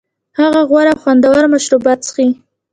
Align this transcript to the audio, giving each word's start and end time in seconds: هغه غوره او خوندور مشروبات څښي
هغه 0.39 0.61
غوره 0.69 0.91
او 0.93 0.99
خوندور 1.03 1.43
مشروبات 1.53 1.99
څښي 2.05 2.27